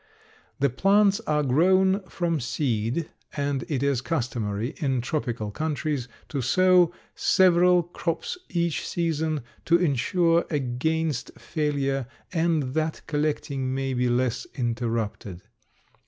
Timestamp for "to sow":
6.29-6.91